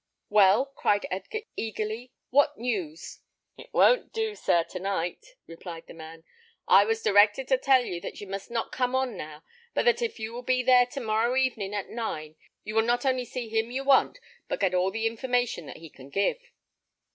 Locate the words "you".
7.85-8.01, 8.19-8.25, 10.17-10.33, 12.63-12.73, 13.69-13.83